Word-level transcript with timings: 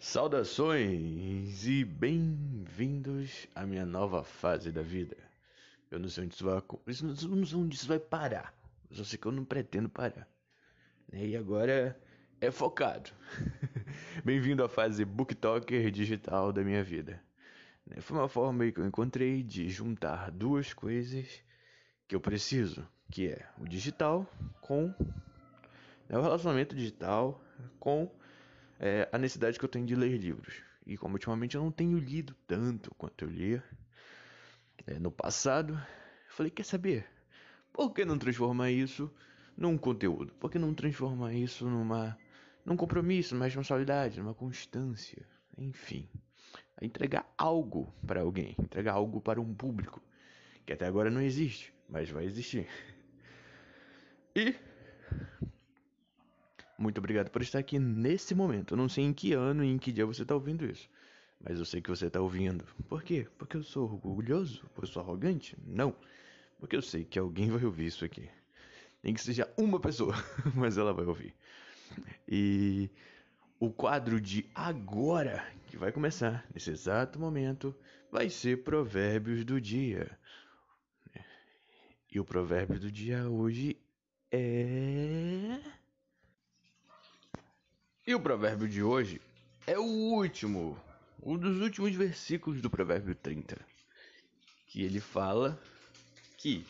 Saudações 0.00 1.66
e 1.66 1.84
bem-vindos 1.84 3.48
à 3.52 3.66
minha 3.66 3.84
nova 3.84 4.22
fase 4.22 4.70
da 4.70 4.80
vida. 4.80 5.16
Eu 5.90 5.98
não 5.98 6.08
sei 6.08 6.24
onde 6.24 6.34
isso 6.34 6.44
vai, 6.44 6.62
não 7.02 7.44
sei 7.44 7.58
onde 7.58 7.74
isso 7.74 7.88
vai 7.88 7.98
parar. 7.98 8.54
Eu 8.88 8.96
só 8.96 9.02
sei 9.02 9.18
que 9.18 9.26
eu 9.26 9.32
não 9.32 9.44
pretendo 9.44 9.88
parar. 9.88 10.28
E 11.12 11.36
agora 11.36 12.00
é 12.40 12.48
focado. 12.48 13.10
Bem-vindo 14.24 14.62
à 14.62 14.68
fase 14.68 15.04
booktalker 15.04 15.90
digital 15.90 16.52
da 16.52 16.62
minha 16.62 16.84
vida. 16.84 17.20
Foi 18.00 18.18
uma 18.18 18.28
forma 18.28 18.70
que 18.70 18.78
eu 18.78 18.86
encontrei 18.86 19.42
de 19.42 19.68
juntar 19.68 20.30
duas 20.30 20.72
coisas 20.72 21.42
que 22.06 22.14
eu 22.14 22.20
preciso, 22.20 22.86
que 23.10 23.32
é 23.32 23.44
o 23.58 23.66
digital 23.66 24.24
com 24.60 24.94
né, 26.08 26.16
o 26.16 26.22
relacionamento 26.22 26.76
digital 26.76 27.42
com 27.80 28.08
é, 28.78 29.08
a 29.10 29.18
necessidade 29.18 29.58
que 29.58 29.64
eu 29.64 29.68
tenho 29.68 29.86
de 29.86 29.94
ler 29.94 30.16
livros. 30.16 30.62
E 30.86 30.96
como 30.96 31.14
ultimamente 31.14 31.56
eu 31.56 31.62
não 31.62 31.70
tenho 31.70 31.98
lido 31.98 32.34
tanto 32.46 32.94
quanto 32.94 33.24
eu 33.24 33.30
lia 33.30 33.62
é, 34.86 34.98
no 34.98 35.10
passado, 35.10 35.80
falei, 36.28 36.50
quer 36.50 36.64
saber? 36.64 37.06
Por 37.72 37.92
que 37.92 38.04
não 38.04 38.18
transformar 38.18 38.70
isso 38.70 39.12
num 39.56 39.76
conteúdo? 39.76 40.32
Por 40.34 40.50
que 40.50 40.58
não 40.58 40.72
transformar 40.74 41.34
isso 41.34 41.68
numa 41.68 42.16
num 42.64 42.76
compromisso, 42.76 43.34
numa 43.34 43.46
responsabilidade, 43.46 44.18
numa 44.18 44.34
constância, 44.34 45.26
enfim, 45.56 46.06
entregar 46.82 47.32
algo 47.36 47.92
para 48.06 48.20
alguém, 48.20 48.54
entregar 48.58 48.92
algo 48.92 49.20
para 49.20 49.40
um 49.40 49.54
público 49.54 50.02
que 50.66 50.72
até 50.74 50.86
agora 50.86 51.10
não 51.10 51.22
existe, 51.22 51.72
mas 51.88 52.10
vai 52.10 52.24
existir. 52.24 52.68
E 54.36 54.54
muito 56.78 56.98
obrigado 56.98 57.30
por 57.30 57.42
estar 57.42 57.58
aqui 57.58 57.78
nesse 57.78 58.34
momento. 58.34 58.74
Eu 58.74 58.78
não 58.78 58.88
sei 58.88 59.04
em 59.04 59.12
que 59.12 59.32
ano 59.32 59.64
e 59.64 59.68
em 59.68 59.78
que 59.78 59.92
dia 59.92 60.06
você 60.06 60.22
está 60.22 60.34
ouvindo 60.34 60.64
isso. 60.64 60.88
Mas 61.40 61.58
eu 61.58 61.64
sei 61.64 61.80
que 61.80 61.90
você 61.90 62.06
está 62.06 62.20
ouvindo. 62.20 62.64
Por 62.88 63.02
quê? 63.02 63.26
Porque 63.36 63.56
eu 63.56 63.62
sou 63.62 63.84
orgulhoso? 63.84 64.62
Porque 64.74 64.88
eu 64.88 64.92
sou 64.92 65.02
arrogante? 65.02 65.56
Não. 65.66 65.94
Porque 66.58 66.76
eu 66.76 66.82
sei 66.82 67.04
que 67.04 67.18
alguém 67.18 67.50
vai 67.50 67.64
ouvir 67.64 67.86
isso 67.86 68.04
aqui. 68.04 68.28
Nem 69.02 69.14
que 69.14 69.20
seja 69.20 69.52
uma 69.56 69.78
pessoa, 69.78 70.14
mas 70.54 70.78
ela 70.78 70.92
vai 70.92 71.04
ouvir. 71.04 71.34
E 72.26 72.90
o 73.58 73.70
quadro 73.70 74.20
de 74.20 74.48
agora, 74.54 75.46
que 75.66 75.76
vai 75.76 75.92
começar 75.92 76.46
nesse 76.52 76.70
exato 76.70 77.18
momento, 77.18 77.74
vai 78.10 78.30
ser 78.30 78.62
Provérbios 78.64 79.44
do 79.44 79.60
Dia. 79.60 80.18
E 82.10 82.18
o 82.18 82.24
provérbio 82.24 82.80
do 82.80 82.90
dia 82.90 83.28
hoje 83.28 83.78
é. 84.32 85.60
E 88.08 88.14
o 88.14 88.20
provérbio 88.20 88.66
de 88.66 88.82
hoje 88.82 89.20
é 89.66 89.78
o 89.78 89.82
último, 89.84 90.82
um 91.22 91.36
dos 91.36 91.60
últimos 91.60 91.94
versículos 91.94 92.58
do 92.62 92.70
provérbio 92.70 93.14
30, 93.14 93.60
que 94.66 94.82
ele 94.82 94.98
fala 94.98 95.60
que 96.38 96.66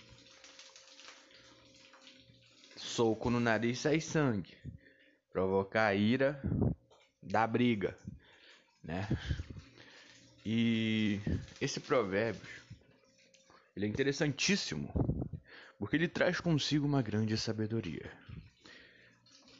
soco 2.76 3.30
no 3.30 3.38
nariz 3.38 3.78
sai 3.78 4.00
sangue, 4.00 4.52
provocar 5.32 5.86
a 5.86 5.94
ira 5.94 6.42
dá 7.22 7.46
briga, 7.46 7.96
né? 8.82 9.06
E 10.44 11.20
esse 11.60 11.78
provérbio 11.78 12.50
ele 13.76 13.86
é 13.86 13.88
interessantíssimo 13.88 14.92
porque 15.78 15.94
ele 15.94 16.08
traz 16.08 16.40
consigo 16.40 16.84
uma 16.84 17.00
grande 17.00 17.36
sabedoria. 17.38 18.10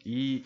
E 0.04 0.44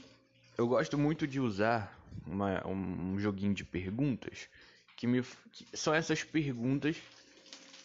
eu 0.56 0.66
gosto 0.68 0.98
muito 0.98 1.26
de 1.26 1.40
usar 1.40 1.98
uma, 2.26 2.66
um, 2.66 3.18
joguinho 3.18 3.54
de 3.54 3.64
perguntas 3.64 4.48
que, 4.96 5.06
me, 5.06 5.22
que 5.50 5.66
são 5.76 5.94
essas 5.94 6.22
perguntas 6.22 6.96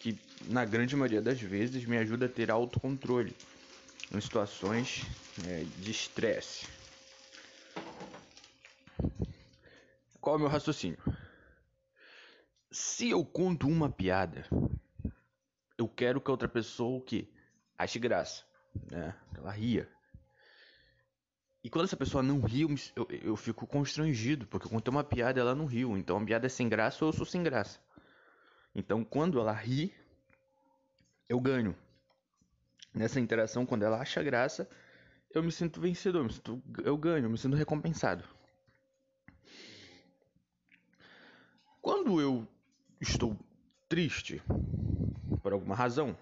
que 0.00 0.16
na 0.46 0.64
grande 0.64 0.94
maioria 0.94 1.20
das 1.20 1.40
vezes 1.40 1.84
me 1.84 1.96
ajuda 1.96 2.26
a 2.26 2.28
ter 2.28 2.50
autocontrole 2.50 3.34
em 4.12 4.20
situações 4.20 5.04
é, 5.46 5.64
de 5.78 5.90
estresse. 5.90 6.66
Qual 10.20 10.36
é 10.36 10.38
o 10.38 10.40
meu 10.40 10.48
raciocínio? 10.48 10.98
Se 12.70 13.10
eu 13.10 13.24
conto 13.24 13.66
uma 13.66 13.90
piada, 13.90 14.44
eu 15.76 15.88
quero 15.88 16.20
que 16.20 16.30
a 16.30 16.32
outra 16.32 16.48
pessoa 16.48 17.00
que 17.00 17.32
ache 17.78 17.98
graça, 17.98 18.44
né? 18.90 19.14
Que 19.32 19.40
ela 19.40 19.50
ria. 19.50 19.88
E 21.68 21.70
quando 21.70 21.84
essa 21.84 21.98
pessoa 21.98 22.22
não 22.22 22.40
riu, 22.40 22.74
eu, 22.96 23.06
eu 23.10 23.36
fico 23.36 23.66
constrangido, 23.66 24.46
porque 24.46 24.66
eu 24.66 24.70
contei 24.70 24.90
uma 24.90 25.04
piada 25.04 25.38
e 25.38 25.42
ela 25.42 25.54
não 25.54 25.66
riu. 25.66 25.98
Então 25.98 26.16
a 26.16 26.24
piada 26.24 26.46
é 26.46 26.48
sem 26.48 26.66
graça 26.66 27.04
ou 27.04 27.10
eu 27.10 27.12
sou 27.12 27.26
sem 27.26 27.42
graça. 27.42 27.78
Então 28.74 29.04
quando 29.04 29.38
ela 29.38 29.52
ri, 29.52 29.92
eu 31.28 31.38
ganho. 31.38 31.76
Nessa 32.94 33.20
interação, 33.20 33.66
quando 33.66 33.82
ela 33.82 34.00
acha 34.00 34.22
graça, 34.22 34.66
eu 35.30 35.42
me 35.42 35.52
sinto 35.52 35.78
vencedor, 35.78 36.20
eu, 36.20 36.24
me 36.24 36.32
sinto, 36.32 36.62
eu 36.82 36.96
ganho, 36.96 37.26
eu 37.26 37.30
me 37.30 37.36
sinto 37.36 37.54
recompensado. 37.54 38.24
Quando 41.82 42.18
eu 42.18 42.48
estou 42.98 43.38
triste, 43.90 44.42
por 45.42 45.52
alguma 45.52 45.74
razão, 45.74 46.16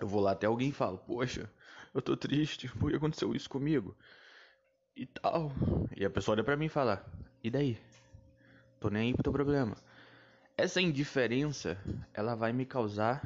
eu 0.00 0.08
vou 0.08 0.20
lá 0.20 0.32
até 0.32 0.48
alguém 0.48 0.70
e 0.70 0.72
falo, 0.72 0.98
poxa, 0.98 1.48
eu 1.94 2.02
tô 2.02 2.16
triste, 2.16 2.68
por 2.80 2.90
que 2.90 2.96
aconteceu 2.96 3.32
isso 3.32 3.48
comigo? 3.48 3.96
E 4.96 5.06
tal. 5.06 5.52
E 5.96 6.04
a 6.04 6.10
pessoa 6.10 6.34
olha 6.34 6.44
pra 6.44 6.56
mim 6.56 6.66
e 6.66 6.68
fala, 6.68 7.04
e 7.42 7.50
daí? 7.50 7.78
Tô 8.78 8.88
nem 8.88 9.08
aí 9.08 9.14
pro 9.14 9.22
teu 9.22 9.32
problema. 9.32 9.76
Essa 10.56 10.80
indiferença, 10.80 11.76
ela 12.12 12.34
vai 12.34 12.52
me 12.52 12.64
causar 12.64 13.22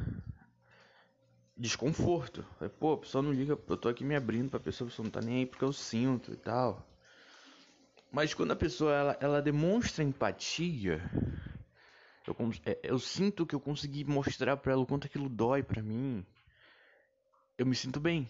desconforto. 1.57 2.45
Pô, 2.79 2.95
a 2.95 2.99
pessoa 2.99 3.23
não 3.23 3.33
liga, 3.33 3.59
eu 3.69 3.77
tô 3.77 3.89
aqui 3.89 4.05
me 4.05 4.15
abrindo 4.15 4.51
pra 4.51 4.61
pessoa, 4.61 4.87
a 4.87 4.91
pessoa 4.91 5.05
não 5.05 5.11
tá 5.11 5.21
nem 5.21 5.39
aí 5.39 5.47
porque 5.47 5.65
eu 5.65 5.73
sinto 5.73 6.33
e 6.33 6.37
tal. 6.37 6.87
Mas 8.11 8.33
quando 8.33 8.53
a 8.53 8.57
pessoa 8.57 8.95
ela, 8.95 9.19
ela 9.21 9.43
demonstra 9.43 10.03
empatia, 10.03 11.03
eu, 12.27 12.37
é, 12.65 12.79
eu 12.83 12.99
sinto 12.99 13.45
que 13.45 13.55
eu 13.55 13.61
consegui 13.61 14.05
mostrar 14.05 14.57
para 14.57 14.73
ela 14.73 14.83
o 14.83 14.87
quanto 14.87 15.07
aquilo 15.07 15.29
dói 15.29 15.63
para 15.63 15.83
mim 15.83 16.25
eu 17.59 17.67
me 17.67 17.75
sinto 17.75 17.99
bem. 17.99 18.29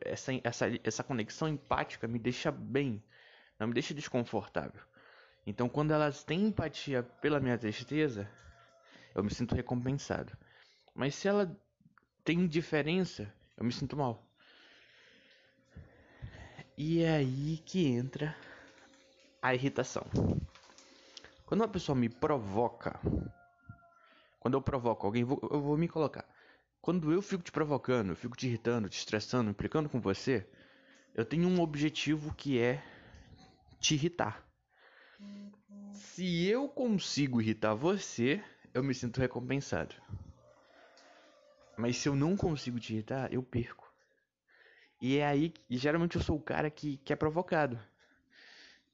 Essa, 0.00 0.32
essa, 0.44 0.66
essa 0.82 1.04
conexão 1.04 1.48
empática 1.48 2.08
me 2.08 2.18
deixa 2.18 2.50
bem, 2.50 3.02
não 3.58 3.68
me 3.68 3.74
deixa 3.74 3.94
desconfortável. 3.94 4.80
Então, 5.46 5.68
quando 5.68 5.92
elas 5.92 6.22
têm 6.22 6.46
empatia 6.46 7.02
pela 7.02 7.40
minha 7.40 7.58
tristeza, 7.58 8.28
eu 9.14 9.24
me 9.24 9.32
sinto 9.32 9.54
recompensado. 9.54 10.32
Mas 10.94 11.14
se 11.14 11.28
ela 11.28 11.54
tem 12.24 12.40
indiferença, 12.40 13.32
eu 13.56 13.64
me 13.64 13.72
sinto 13.72 13.96
mal. 13.96 14.24
E 16.76 17.02
é 17.02 17.16
aí 17.16 17.62
que 17.66 17.86
entra 17.86 18.36
a 19.40 19.54
irritação. 19.54 20.04
Quando 21.44 21.60
uma 21.60 21.68
pessoa 21.68 21.94
me 21.94 22.08
provoca, 22.08 22.98
quando 24.40 24.54
eu 24.54 24.62
provoco 24.62 25.06
alguém, 25.06 25.22
eu 25.22 25.60
vou 25.60 25.76
me 25.76 25.88
colocar. 25.88 26.24
Quando 26.82 27.12
eu 27.12 27.22
fico 27.22 27.44
te 27.44 27.52
provocando, 27.52 28.10
eu 28.10 28.16
fico 28.16 28.36
te 28.36 28.48
irritando, 28.48 28.88
te 28.88 28.98
estressando, 28.98 29.48
implicando 29.48 29.88
com 29.88 30.00
você, 30.00 30.44
eu 31.14 31.24
tenho 31.24 31.48
um 31.48 31.60
objetivo 31.60 32.34
que 32.34 32.58
é 32.58 32.82
te 33.78 33.94
irritar. 33.94 34.44
Se 35.92 36.44
eu 36.44 36.68
consigo 36.68 37.40
irritar 37.40 37.72
você, 37.74 38.42
eu 38.74 38.82
me 38.82 38.92
sinto 38.94 39.20
recompensado. 39.20 39.94
Mas 41.78 41.98
se 41.98 42.08
eu 42.08 42.16
não 42.16 42.36
consigo 42.36 42.80
te 42.80 42.94
irritar, 42.94 43.32
eu 43.32 43.44
perco. 43.44 43.88
E 45.00 45.18
é 45.18 45.26
aí 45.26 45.50
que 45.50 45.76
geralmente 45.76 46.16
eu 46.16 46.22
sou 46.22 46.36
o 46.36 46.42
cara 46.42 46.68
que, 46.68 46.96
que 46.96 47.12
é 47.12 47.16
provocado. 47.16 47.78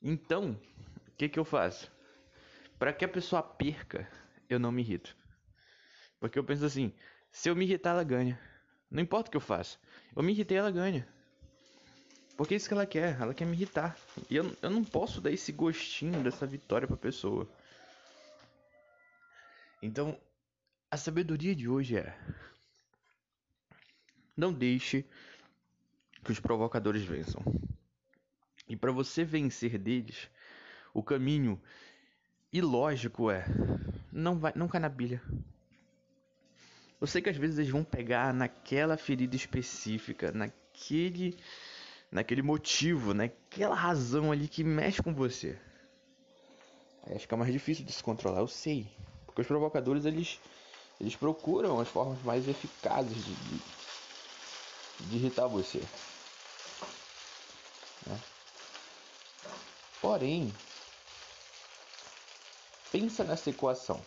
Então, 0.02 0.60
o 1.06 1.10
que, 1.12 1.26
que 1.26 1.38
eu 1.38 1.44
faço? 1.44 1.90
Para 2.78 2.92
que 2.92 3.04
a 3.04 3.08
pessoa 3.08 3.42
perca, 3.42 4.06
eu 4.46 4.58
não 4.58 4.70
me 4.70 4.82
irrito. 4.82 5.16
Porque 6.20 6.38
eu 6.38 6.44
penso 6.44 6.66
assim, 6.66 6.92
se 7.32 7.48
eu 7.48 7.56
me 7.56 7.64
irritar, 7.64 7.90
ela 7.90 8.04
ganha. 8.04 8.38
Não 8.90 9.02
importa 9.02 9.28
o 9.28 9.30
que 9.30 9.36
eu 9.36 9.40
faça. 9.40 9.78
Eu 10.16 10.22
me 10.22 10.32
irritei, 10.32 10.56
ela 10.56 10.70
ganha. 10.70 11.06
Porque 12.36 12.54
é 12.54 12.56
isso 12.56 12.68
que 12.68 12.74
ela 12.74 12.86
quer. 12.86 13.20
Ela 13.20 13.34
quer 13.34 13.44
me 13.44 13.52
irritar. 13.52 13.96
E 14.30 14.36
eu, 14.36 14.56
eu 14.62 14.70
não 14.70 14.84
posso 14.84 15.20
dar 15.20 15.30
esse 15.30 15.52
gostinho 15.52 16.22
dessa 16.22 16.46
vitória 16.46 16.86
pra 16.86 16.96
pessoa. 16.96 17.48
Então, 19.82 20.18
a 20.90 20.96
sabedoria 20.96 21.54
de 21.54 21.68
hoje 21.68 21.96
é: 21.96 22.18
não 24.36 24.52
deixe 24.52 25.04
que 26.24 26.32
os 26.32 26.40
provocadores 26.40 27.02
vençam. 27.02 27.42
E 28.68 28.76
para 28.76 28.92
você 28.92 29.24
vencer 29.24 29.78
deles, 29.78 30.30
o 30.94 31.02
caminho 31.02 31.60
ilógico 32.52 33.30
é: 33.30 33.44
não 34.12 34.38
vai, 34.38 34.52
não 34.54 34.68
cai 34.68 34.80
na 34.80 34.88
bilha. 34.88 35.22
Eu 37.00 37.06
sei 37.06 37.22
que 37.22 37.30
às 37.30 37.36
vezes 37.36 37.58
eles 37.58 37.70
vão 37.70 37.84
pegar 37.84 38.34
naquela 38.34 38.96
ferida 38.96 39.36
específica, 39.36 40.32
naquele 40.32 41.38
naquele 42.10 42.42
motivo, 42.42 43.12
naquela 43.12 43.74
razão 43.74 44.32
ali 44.32 44.48
que 44.48 44.64
mexe 44.64 45.02
com 45.02 45.14
você. 45.14 45.58
Aí 47.06 47.18
fica 47.18 47.36
mais 47.36 47.52
difícil 47.52 47.84
de 47.84 47.92
se 47.92 48.02
controlar, 48.02 48.40
eu 48.40 48.48
sei. 48.48 48.86
Porque 49.26 49.42
os 49.42 49.46
provocadores, 49.46 50.04
eles, 50.04 50.40
eles 51.00 51.14
procuram 51.16 51.80
as 51.80 51.88
formas 51.88 52.22
mais 52.22 52.48
eficazes 52.48 53.24
de, 53.24 53.34
de, 53.34 53.60
de 55.06 55.16
irritar 55.16 55.46
você. 55.46 55.82
Né? 58.06 58.20
Porém, 60.00 60.52
pensa 62.90 63.24
nessa 63.24 63.50
equação. 63.50 64.02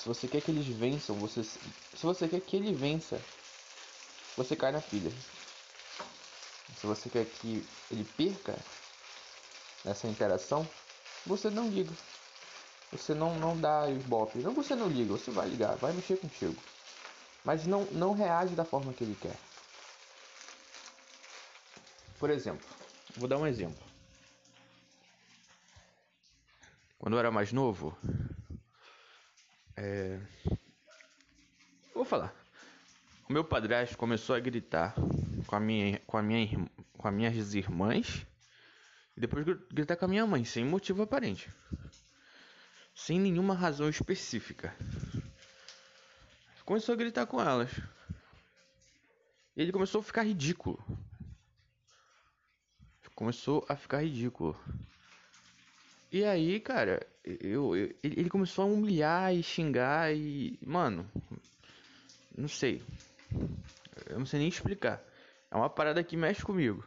Se 0.00 0.08
você 0.08 0.26
quer 0.26 0.40
que 0.40 0.50
eles 0.50 0.66
vençam, 0.66 1.14
você 1.16 1.44
se 1.44 1.60
você 2.02 2.26
quer 2.26 2.40
que 2.40 2.56
ele 2.56 2.72
vença, 2.72 3.20
você 4.34 4.56
cai 4.56 4.72
na 4.72 4.80
pilha. 4.80 5.12
Se 6.78 6.86
você 6.86 7.10
quer 7.10 7.26
que 7.26 7.62
ele 7.90 8.04
perca 8.16 8.58
nessa 9.84 10.08
interação, 10.08 10.66
você 11.26 11.50
não 11.50 11.68
liga. 11.68 11.92
Você 12.90 13.12
não, 13.12 13.38
não 13.38 13.60
dá 13.60 13.84
os 13.90 14.02
bope. 14.04 14.38
Não 14.38 14.54
você 14.54 14.74
não 14.74 14.88
liga, 14.88 15.12
você 15.12 15.30
vai 15.30 15.46
ligar, 15.46 15.76
vai 15.76 15.92
mexer 15.92 16.16
contigo. 16.16 16.56
Mas 17.44 17.66
não, 17.66 17.84
não 17.92 18.14
reage 18.14 18.54
da 18.54 18.64
forma 18.64 18.94
que 18.94 19.04
ele 19.04 19.18
quer. 19.20 19.36
Por 22.18 22.30
exemplo, 22.30 22.66
vou 23.18 23.28
dar 23.28 23.36
um 23.36 23.46
exemplo. 23.46 23.86
Quando 26.98 27.12
eu 27.16 27.18
era 27.18 27.30
mais 27.30 27.52
novo, 27.52 27.94
é... 29.80 30.20
Vou 31.94 32.04
falar. 32.04 32.34
O 33.28 33.32
meu 33.32 33.42
padrasto 33.42 33.96
começou 33.96 34.36
a 34.36 34.40
gritar 34.40 34.94
com 35.46 35.56
a 35.56 35.60
minha, 35.60 35.98
com 36.00 36.18
a 36.18 36.22
minha, 36.22 36.70
com 36.92 37.08
as 37.08 37.14
minhas 37.14 37.54
irmãs 37.54 38.26
e 39.16 39.20
depois 39.20 39.46
gritar 39.72 39.96
com 39.96 40.04
a 40.04 40.08
minha 40.08 40.26
mãe 40.26 40.44
sem 40.44 40.64
motivo 40.64 41.02
aparente, 41.02 41.50
sem 42.94 43.18
nenhuma 43.18 43.54
razão 43.54 43.88
específica. 43.88 44.74
Começou 46.64 46.92
a 46.92 46.98
gritar 46.98 47.26
com 47.26 47.40
elas. 47.40 47.70
E 49.56 49.62
ele 49.62 49.72
começou 49.72 50.00
a 50.00 50.04
ficar 50.04 50.22
ridículo. 50.22 50.78
Começou 53.14 53.64
a 53.68 53.76
ficar 53.76 54.02
ridículo. 54.02 54.58
E 56.12 56.24
aí, 56.24 56.60
cara, 56.60 57.06
eu, 57.24 57.76
eu, 57.76 57.94
ele 58.02 58.30
começou 58.30 58.64
a 58.64 58.66
humilhar 58.66 59.34
e 59.34 59.42
xingar 59.42 60.14
e. 60.14 60.58
Mano. 60.64 61.10
Não 62.36 62.48
sei. 62.48 62.82
Eu 64.08 64.18
não 64.18 64.26
sei 64.26 64.40
nem 64.40 64.48
explicar. 64.48 65.02
É 65.50 65.56
uma 65.56 65.68
parada 65.68 66.02
que 66.02 66.16
mexe 66.16 66.42
comigo. 66.42 66.84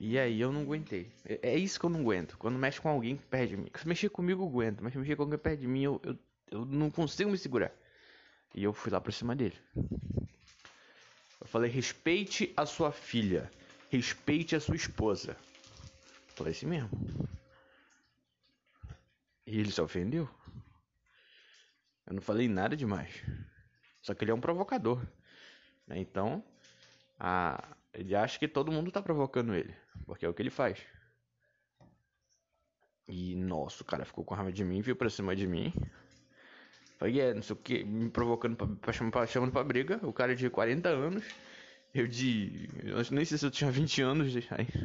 E 0.00 0.18
aí 0.18 0.40
eu 0.40 0.50
não 0.50 0.62
aguentei. 0.62 1.12
É, 1.24 1.50
é 1.50 1.56
isso 1.56 1.78
que 1.78 1.86
eu 1.86 1.90
não 1.90 2.00
aguento. 2.00 2.36
Quando 2.38 2.58
mexe 2.58 2.80
com 2.80 2.88
alguém 2.88 3.16
que 3.16 3.24
perde 3.24 3.54
de 3.54 3.62
mim. 3.62 3.70
Se 3.74 3.86
mexer 3.86 4.08
comigo 4.08 4.42
eu 4.42 4.48
aguento, 4.48 4.80
mas 4.80 4.92
se 4.92 4.98
mexer 4.98 5.16
com 5.16 5.22
alguém 5.22 5.38
que 5.38 5.44
perde 5.44 5.62
de 5.62 5.68
mim, 5.68 5.82
eu, 5.82 6.00
eu, 6.02 6.18
eu 6.50 6.64
não 6.64 6.90
consigo 6.90 7.30
me 7.30 7.38
segurar. 7.38 7.72
E 8.54 8.64
eu 8.64 8.72
fui 8.72 8.90
lá 8.90 9.00
pra 9.00 9.12
cima 9.12 9.36
dele. 9.36 9.56
Eu 9.76 11.46
falei, 11.46 11.70
respeite 11.70 12.52
a 12.56 12.66
sua 12.66 12.90
filha. 12.90 13.50
Respeite 13.90 14.56
a 14.56 14.60
sua 14.60 14.76
esposa. 14.76 15.36
Falei 16.34 16.52
assim 16.52 16.66
mesmo. 16.66 16.90
E 19.46 19.58
ele 19.58 19.70
se 19.70 19.80
ofendeu. 19.80 20.28
Eu 22.06 22.14
não 22.14 22.22
falei 22.22 22.48
nada 22.48 22.76
demais. 22.76 23.22
Só 24.00 24.14
que 24.14 24.24
ele 24.24 24.30
é 24.30 24.34
um 24.34 24.40
provocador. 24.40 25.06
Né? 25.86 25.98
Então, 25.98 26.44
a... 27.18 27.76
ele 27.92 28.14
acha 28.14 28.38
que 28.38 28.48
todo 28.48 28.72
mundo 28.72 28.90
tá 28.90 29.02
provocando 29.02 29.54
ele. 29.54 29.74
Porque 30.06 30.24
é 30.24 30.28
o 30.28 30.34
que 30.34 30.42
ele 30.42 30.50
faz. 30.50 30.78
E, 33.08 33.36
nossa, 33.36 33.82
o 33.82 33.86
cara 33.86 34.04
ficou 34.04 34.24
com 34.24 34.34
raiva 34.34 34.52
de 34.52 34.64
mim, 34.64 34.80
veio 34.80 34.96
pra 34.96 35.10
cima 35.10 35.36
de 35.36 35.46
mim. 35.46 35.72
Falei, 36.98 37.20
é, 37.20 37.34
não 37.34 37.42
sei 37.42 37.54
o 37.54 37.58
que, 37.58 37.84
me 37.84 38.08
provocando 38.08 38.56
pra, 38.56 38.66
pra, 39.10 39.26
chamando 39.26 39.52
pra 39.52 39.64
briga. 39.64 40.00
O 40.02 40.12
cara 40.12 40.34
de 40.34 40.48
40 40.48 40.88
anos. 40.88 41.24
Eu 41.94 42.06
de. 42.06 42.68
Eu 42.82 43.02
nem 43.10 43.24
sei 43.24 43.36
se 43.36 43.44
eu 43.44 43.50
tinha 43.50 43.70
20 43.72 44.02
anos. 44.02 44.32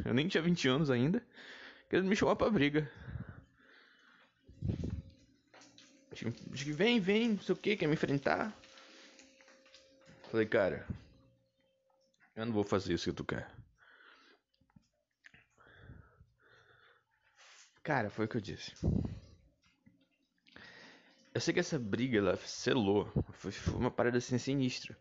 Eu 0.04 0.14
nem 0.14 0.28
tinha 0.28 0.42
20 0.42 0.68
anos 0.68 0.90
ainda. 0.90 1.22
Querendo 1.88 2.08
me 2.08 2.16
chamar 2.16 2.36
pra 2.36 2.50
briga. 2.50 2.90
Diz 6.12 6.64
que 6.64 6.72
vem, 6.72 6.98
vem, 6.98 7.28
não 7.30 7.40
sei 7.40 7.54
o 7.54 7.58
que, 7.58 7.76
quer 7.76 7.86
me 7.86 7.94
enfrentar. 7.94 8.52
Falei, 10.30 10.46
cara. 10.46 10.86
Eu 12.34 12.44
não 12.44 12.52
vou 12.52 12.64
fazer 12.64 12.92
isso 12.92 13.08
que 13.08 13.16
tu 13.16 13.24
quer. 13.24 13.48
Cara, 17.82 18.10
foi 18.10 18.26
o 18.26 18.28
que 18.28 18.36
eu 18.36 18.40
disse. 18.40 18.74
Eu 21.32 21.40
sei 21.40 21.54
que 21.54 21.60
essa 21.60 21.78
briga 21.78 22.18
ela 22.18 22.36
selou. 22.36 23.10
Foi, 23.32 23.52
foi 23.52 23.74
uma 23.74 23.90
parada 23.90 24.18
assim 24.18 24.38
sinistra. 24.38 24.96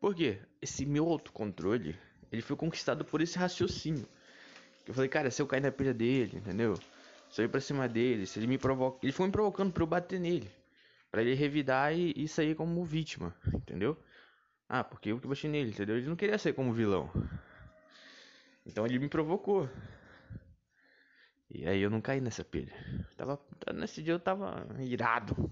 Por 0.00 0.14
quê? 0.14 0.38
Esse 0.60 0.84
meu 0.84 1.08
autocontrole, 1.08 1.98
ele 2.30 2.42
foi 2.42 2.56
conquistado 2.56 3.04
por 3.04 3.20
esse 3.20 3.38
raciocínio. 3.38 4.06
Eu 4.86 4.94
falei, 4.94 5.08
cara, 5.08 5.30
se 5.30 5.42
eu 5.42 5.46
cair 5.46 5.60
na 5.60 5.72
pilha 5.72 5.92
dele, 5.92 6.36
entendeu? 6.36 6.74
Se 7.30 7.40
eu 7.40 7.46
ir 7.46 7.48
pra 7.48 7.60
cima 7.60 7.88
dele, 7.88 8.26
se 8.26 8.38
ele 8.38 8.46
me 8.46 8.58
provoca. 8.58 8.98
Ele 9.02 9.12
foi 9.12 9.26
me 9.26 9.32
provocando 9.32 9.72
pra 9.72 9.82
eu 9.82 9.86
bater 9.86 10.20
nele. 10.20 10.50
Pra 11.10 11.22
ele 11.22 11.34
revidar 11.34 11.96
e, 11.96 12.12
e 12.16 12.28
sair 12.28 12.54
como 12.54 12.84
vítima, 12.84 13.34
entendeu? 13.52 13.96
Ah, 14.68 14.82
porque 14.82 15.10
eu 15.10 15.20
que 15.20 15.26
bati 15.26 15.48
nele, 15.48 15.70
entendeu? 15.70 15.96
Ele 15.96 16.08
não 16.08 16.16
queria 16.16 16.38
sair 16.38 16.52
como 16.52 16.72
vilão. 16.72 17.10
Então 18.64 18.84
ele 18.84 18.98
me 18.98 19.08
provocou. 19.08 19.68
E 21.48 21.66
aí 21.66 21.80
eu 21.80 21.88
não 21.88 22.00
caí 22.00 22.20
nessa 22.20 22.44
pilha. 22.44 22.72
tava, 23.16 23.40
nesse 23.72 24.02
dia 24.02 24.12
eu 24.14 24.18
tava 24.18 24.66
irado. 24.80 25.50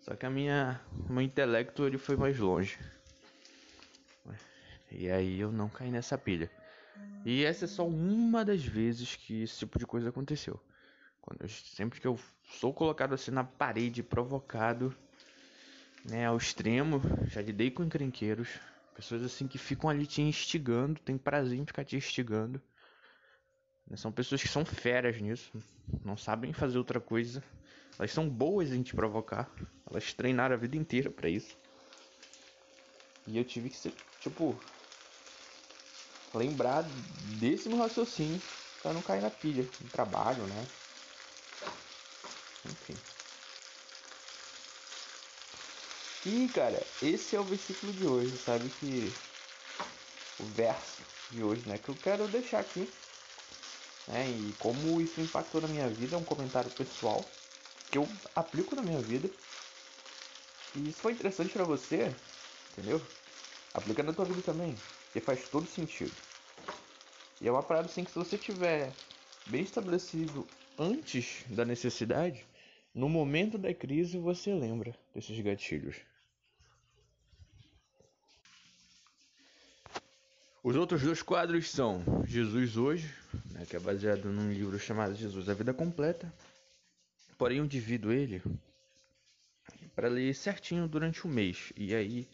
Só 0.00 0.14
que 0.16 0.26
a 0.26 0.30
minha, 0.30 0.80
meu 1.08 1.22
intelecto 1.22 1.86
ele 1.86 1.96
foi 1.96 2.16
mais 2.16 2.38
longe. 2.38 2.78
E 4.90 5.10
aí 5.10 5.40
eu 5.40 5.50
não 5.50 5.68
caí 5.68 5.90
nessa 5.90 6.16
pilha. 6.16 6.50
E 7.24 7.44
essa 7.44 7.64
é 7.64 7.68
só 7.68 7.86
uma 7.86 8.44
das 8.44 8.64
vezes 8.64 9.16
que 9.16 9.42
esse 9.42 9.58
tipo 9.58 9.78
de 9.78 9.86
coisa 9.86 10.10
aconteceu. 10.10 10.60
Quando 11.20 11.42
eu, 11.42 11.48
sempre 11.48 12.00
que 12.00 12.06
eu 12.06 12.18
sou 12.60 12.72
colocado 12.72 13.14
assim 13.14 13.30
na 13.30 13.42
parede, 13.42 14.02
provocado, 14.02 14.94
né, 16.04 16.26
ao 16.26 16.36
extremo, 16.36 17.00
já 17.26 17.40
lidei 17.40 17.70
com 17.70 17.82
encrenqueiros, 17.82 18.48
pessoas 18.94 19.22
assim 19.22 19.48
que 19.48 19.56
ficam 19.56 19.88
ali 19.88 20.06
te 20.06 20.20
instigando, 20.20 21.00
tem 21.00 21.16
prazer 21.16 21.58
em 21.58 21.64
ficar 21.64 21.84
te 21.84 21.96
instigando. 21.96 22.60
Né, 23.88 23.96
são 23.96 24.12
pessoas 24.12 24.42
que 24.42 24.48
são 24.48 24.64
feras 24.64 25.18
nisso, 25.18 25.50
não 26.04 26.16
sabem 26.16 26.52
fazer 26.52 26.76
outra 26.76 27.00
coisa. 27.00 27.42
Elas 27.98 28.12
são 28.12 28.28
boas 28.28 28.72
em 28.72 28.82
te 28.82 28.94
provocar. 28.94 29.50
Elas 29.88 30.12
treinaram 30.12 30.54
a 30.54 30.58
vida 30.58 30.76
inteira 30.76 31.10
para 31.10 31.28
isso. 31.28 31.56
E 33.26 33.38
eu 33.38 33.44
tive 33.44 33.70
que 33.70 33.76
ser, 33.76 33.92
tipo, 34.18 34.60
lembrar 36.34 36.82
desse 37.38 37.68
meu 37.68 37.78
raciocínio 37.78 38.40
para 38.82 38.92
não 38.92 39.02
cair 39.02 39.22
na 39.22 39.30
pilha 39.30 39.68
no 39.80 39.88
trabalho, 39.88 40.46
né? 40.46 40.66
Enfim. 42.66 42.96
E 46.24 46.48
cara, 46.48 46.86
esse 47.00 47.36
é 47.36 47.40
o 47.40 47.44
versículo 47.44 47.92
de 47.92 48.06
hoje, 48.06 48.36
sabe 48.38 48.68
que 48.70 49.12
o 50.38 50.44
verso 50.44 51.02
de 51.30 51.42
hoje, 51.42 51.68
né, 51.68 51.78
que 51.78 51.88
eu 51.88 51.96
quero 51.96 52.26
deixar 52.28 52.60
aqui, 52.60 52.88
né, 54.06 54.30
e 54.30 54.52
como 54.54 55.00
isso 55.00 55.20
impactou 55.20 55.60
na 55.60 55.68
minha 55.68 55.88
vida, 55.90 56.16
é 56.16 56.18
um 56.18 56.24
comentário 56.24 56.70
pessoal 56.70 57.30
que 57.90 57.98
eu 57.98 58.08
aplico 58.34 58.74
na 58.74 58.82
minha 58.82 59.00
vida. 59.00 59.30
E 60.74 60.88
isso 60.88 61.00
foi 61.00 61.12
interessante 61.12 61.52
para 61.52 61.64
você, 61.64 62.14
entendeu? 62.76 63.00
Aplica 63.72 64.02
na 64.02 64.12
tua 64.12 64.24
vida 64.24 64.42
também, 64.42 64.76
porque 65.06 65.20
faz 65.20 65.48
todo 65.48 65.66
sentido. 65.66 66.12
E 67.40 67.48
é 67.48 67.50
uma 67.50 67.62
parada 67.62 67.86
assim 67.86 68.04
que 68.04 68.10
se 68.10 68.18
você 68.18 68.36
tiver 68.36 68.92
bem 69.46 69.62
estabelecido 69.62 70.46
antes 70.78 71.44
da 71.48 71.64
necessidade, 71.64 72.46
no 72.94 73.08
momento 73.08 73.58
da 73.58 73.72
crise 73.72 74.18
você 74.18 74.52
lembra 74.52 74.94
desses 75.14 75.38
gatilhos. 75.40 75.96
Os 80.62 80.76
outros 80.76 81.02
dois 81.02 81.20
quadros 81.20 81.70
são 81.70 82.02
Jesus 82.24 82.76
hoje, 82.76 83.12
né, 83.50 83.66
que 83.66 83.76
é 83.76 83.78
baseado 83.78 84.32
num 84.32 84.50
livro 84.50 84.78
chamado 84.78 85.14
Jesus 85.14 85.48
a 85.48 85.54
Vida 85.54 85.74
Completa. 85.74 86.32
Porém, 87.36 87.58
eu 87.58 87.66
divido 87.66 88.10
ele 88.10 88.42
para 89.94 90.08
ler 90.08 90.34
certinho 90.34 90.88
durante 90.88 91.26
o 91.26 91.28
mês. 91.28 91.72
E 91.76 91.94
aí 91.94 92.26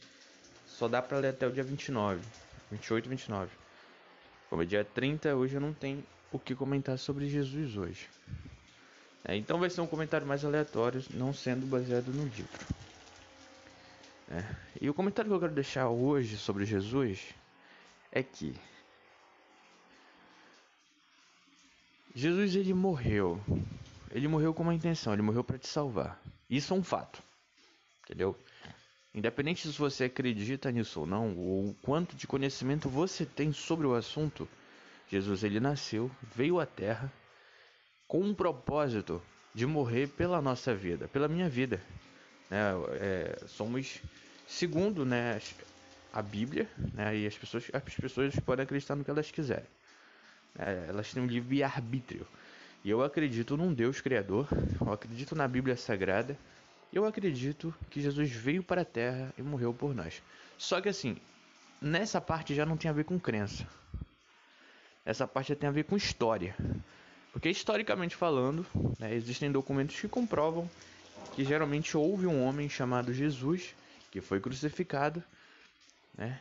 só 0.81 0.89
dá 0.89 1.03
para 1.03 1.19
ler 1.19 1.29
até 1.29 1.47
o 1.47 1.53
dia 1.53 1.63
29, 1.63 2.23
28 2.71 3.05
e 3.05 3.09
29. 3.11 3.51
Como 4.49 4.63
é 4.63 4.65
dia 4.65 4.83
30, 4.83 5.37
hoje 5.37 5.57
eu 5.57 5.61
não 5.61 5.75
tenho 5.75 6.03
o 6.33 6.39
que 6.39 6.55
comentar 6.55 6.99
sobre 6.99 7.29
Jesus 7.29 7.77
hoje. 7.77 8.09
É, 9.23 9.37
então 9.37 9.61
vai 9.61 9.69
ser 9.69 9.83
um 9.83 9.87
comentário 9.87 10.27
mais 10.27 10.43
aleatório, 10.43 11.05
não 11.11 11.35
sendo 11.35 11.67
baseado 11.67 12.07
no 12.07 12.25
livro. 12.25 12.67
É, 14.31 14.43
e 14.81 14.89
o 14.89 14.95
comentário 14.95 15.29
que 15.31 15.35
eu 15.35 15.41
quero 15.41 15.53
deixar 15.53 15.91
hoje 15.91 16.39
sobre 16.39 16.65
Jesus 16.65 17.27
é 18.11 18.23
que 18.23 18.55
Jesus 22.15 22.57
ele 22.57 22.73
morreu. 22.73 23.39
Ele 24.11 24.29
morreu 24.29 24.55
com 24.55 24.63
uma 24.63 24.75
intenção, 24.75 25.13
ele 25.13 25.21
morreu 25.21 25.45
para 25.45 25.59
te 25.59 25.69
salvar. 25.69 26.19
Isso 26.49 26.73
é 26.73 26.77
um 26.79 26.83
fato. 26.83 27.23
Entendeu? 28.05 28.35
Independente 29.15 29.67
se 29.67 29.77
você 29.77 30.05
acredita 30.05 30.71
nisso 30.71 31.01
ou 31.01 31.07
não, 31.07 31.37
ou 31.37 31.75
quanto 31.83 32.15
de 32.15 32.27
conhecimento 32.27 32.89
você 32.89 33.27
tem 33.27 33.53
sobre 33.53 33.87
o 33.87 33.95
assunto, 33.95 34.49
Jesus 35.09 35.43
ele 35.43 35.59
nasceu, 35.59 36.11
veio 36.35 36.61
à 36.61 36.67
Terra 36.67 37.13
com 38.07 38.21
um 38.21 38.35
propósito 38.35 39.21
de 39.53 39.67
morrer 39.67 40.09
pela 40.09 40.41
nossa 40.41 40.75
vida, 40.75 41.09
pela 41.09 41.27
minha 41.27 41.49
vida. 41.49 41.83
É, 42.51 42.73
é, 43.01 43.47
somos 43.47 44.01
segundo, 44.47 45.05
né, 45.05 45.41
a 46.13 46.23
Bíblia, 46.23 46.69
né, 46.95 47.17
e 47.17 47.27
as 47.27 47.37
pessoas, 47.37 47.69
as 47.73 47.95
pessoas 47.95 48.35
podem 48.41 48.63
acreditar 48.63 48.95
no 48.95 49.05
que 49.05 49.11
elas 49.11 49.31
quiserem. 49.31 49.67
É, 50.57 50.87
elas 50.89 51.13
têm 51.13 51.23
um 51.23 51.27
livre 51.27 51.63
arbítrio. 51.63 52.27
E 52.85 52.91
eu 52.91 53.03
acredito 53.03 53.57
num 53.57 53.75
Deus 53.75 54.01
criador, 54.01 54.49
eu 54.81 54.93
acredito 54.93 55.35
na 55.35 55.47
Bíblia 55.47 55.77
Sagrada, 55.77 56.37
eu 56.93 57.05
acredito 57.05 57.75
que 57.89 58.01
Jesus 58.01 58.31
veio 58.31 58.63
para 58.63 58.83
a 58.83 58.85
Terra 58.85 59.33
e 59.39 59.43
morreu 59.43 59.73
por 59.73 59.95
nós. 59.95 60.23
Só 60.59 60.81
que 60.81 60.89
assim, 60.89 61.17
nessa 61.81 62.21
parte 62.21 62.55
já 62.55 62.67
não 62.67 62.77
tem 62.77 62.91
a 62.91 62.95
ver 62.95 63.05
com 63.05 63.19
crença. 63.19 63.67
Essa 65.05 65.27
parte 65.27 65.51
já 65.51 65.57
tem 65.57 65.69
a 65.69 65.73
ver 65.73 65.85
com 65.85 65.97
história. 65.97 66.55
Porque 67.33 67.49
historicamente 67.49 68.17
falando, 68.17 68.67
né, 68.99 69.15
existem 69.15 69.51
documentos 69.51 69.99
que 69.99 70.09
comprovam 70.09 70.69
que 71.35 71.45
geralmente 71.45 71.97
houve 71.97 72.27
um 72.27 72.45
homem 72.45 72.69
chamado 72.69 73.15
Jesus 73.15 73.75
que 74.11 74.21
foi 74.21 74.41
crucificado, 74.41 75.23
né? 76.17 76.41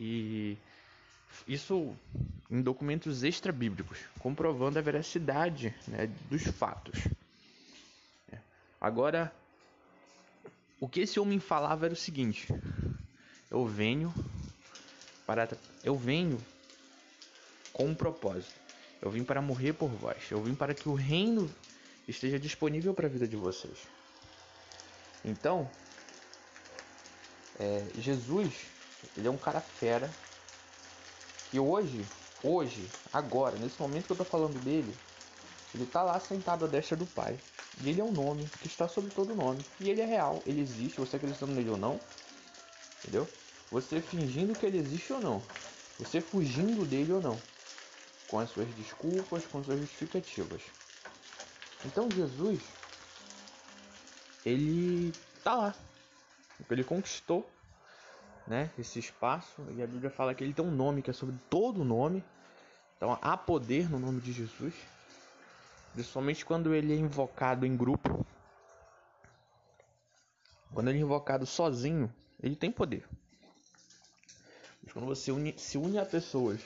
E 0.00 0.56
isso 1.46 1.94
em 2.50 2.60
documentos 2.60 3.22
extra-bíblicos, 3.22 3.98
comprovando 4.18 4.78
a 4.78 4.82
veracidade 4.82 5.74
né, 5.86 6.08
dos 6.28 6.42
fatos. 6.48 7.06
Agora, 8.80 9.32
o 10.80 10.88
que 10.88 11.00
esse 11.00 11.18
homem 11.18 11.40
falava 11.40 11.86
era 11.86 11.94
o 11.94 11.96
seguinte: 11.96 12.48
eu 13.50 13.66
venho 13.66 14.12
para 15.26 15.48
eu 15.82 15.96
venho 15.96 16.38
com 17.72 17.86
um 17.86 17.94
propósito. 17.94 18.58
Eu 19.00 19.10
vim 19.10 19.22
para 19.22 19.40
morrer 19.40 19.72
por 19.72 19.88
vós. 19.88 20.30
Eu 20.30 20.42
vim 20.42 20.54
para 20.54 20.74
que 20.74 20.88
o 20.88 20.94
reino 20.94 21.48
esteja 22.06 22.38
disponível 22.38 22.92
para 22.92 23.06
a 23.06 23.10
vida 23.10 23.28
de 23.28 23.36
vocês. 23.36 23.78
Então, 25.24 25.70
é, 27.58 27.86
Jesus, 27.98 28.52
ele 29.16 29.28
é 29.28 29.30
um 29.30 29.36
cara 29.36 29.60
fera 29.60 30.10
que 31.50 31.58
hoje, 31.58 32.04
hoje, 32.42 32.88
agora, 33.12 33.56
nesse 33.56 33.80
momento 33.80 34.06
que 34.06 34.12
eu 34.12 34.16
tô 34.16 34.24
falando 34.24 34.58
dele, 34.62 34.94
ele 35.74 35.86
tá 35.86 36.02
lá 36.02 36.18
sentado 36.18 36.64
à 36.64 36.68
destra 36.68 36.96
do 36.96 37.06
Pai. 37.06 37.38
E 37.80 37.88
ele 37.88 38.00
é 38.00 38.04
um 38.04 38.12
nome 38.12 38.48
que 38.60 38.66
está 38.66 38.88
sobre 38.88 39.10
todo 39.10 39.34
nome. 39.34 39.64
E 39.78 39.90
ele 39.90 40.00
é 40.00 40.06
real, 40.06 40.42
ele 40.46 40.60
existe, 40.60 40.98
você 40.98 41.16
acreditando 41.16 41.52
nele 41.52 41.70
ou 41.70 41.76
não. 41.76 42.00
Entendeu? 42.98 43.28
Você 43.70 44.00
fingindo 44.00 44.58
que 44.58 44.64
ele 44.64 44.78
existe 44.78 45.12
ou 45.12 45.20
não. 45.20 45.42
Você 45.98 46.20
fugindo 46.20 46.84
dele 46.84 47.12
ou 47.12 47.20
não. 47.20 47.38
Com 48.28 48.38
as 48.38 48.50
suas 48.50 48.68
desculpas, 48.74 49.44
com 49.46 49.58
as 49.58 49.66
suas 49.66 49.80
justificativas. 49.80 50.62
Então 51.84 52.08
Jesus, 52.10 52.60
ele 54.44 55.12
tá 55.44 55.54
lá. 55.54 55.74
Ele 56.70 56.82
conquistou 56.82 57.48
né, 58.46 58.70
esse 58.78 58.98
espaço. 58.98 59.62
E 59.76 59.82
a 59.82 59.86
Bíblia 59.86 60.10
fala 60.10 60.34
que 60.34 60.42
ele 60.42 60.54
tem 60.54 60.64
um 60.64 60.70
nome 60.70 61.02
que 61.02 61.10
é 61.10 61.12
sobre 61.12 61.36
todo 61.48 61.82
o 61.82 61.84
nome. 61.84 62.24
Então 62.96 63.16
há 63.20 63.36
poder 63.36 63.88
no 63.88 63.98
nome 63.98 64.20
de 64.20 64.32
Jesus. 64.32 64.74
Principalmente 65.98 66.46
quando 66.46 66.72
ele 66.72 66.92
é 66.92 66.96
invocado 66.96 67.66
em 67.66 67.76
grupo. 67.76 68.24
Quando 70.72 70.86
ele 70.90 70.98
é 70.98 71.02
invocado 71.02 71.44
sozinho, 71.44 72.14
ele 72.40 72.54
tem 72.54 72.70
poder. 72.70 73.04
Mas 74.80 74.92
quando 74.92 75.06
você 75.06 75.32
une, 75.32 75.58
se 75.58 75.76
une 75.76 75.98
a 75.98 76.06
pessoas 76.06 76.60